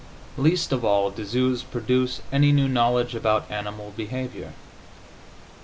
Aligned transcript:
Least 0.35 0.71
of 0.71 0.83
all 0.83 1.11
do 1.11 1.23
zoos 1.23 1.61
produce 1.61 2.21
any 2.31 2.51
new 2.51 2.67
knowledge 2.67 3.13
about 3.13 3.45
animal 3.51 3.93
behavior. 3.95 4.53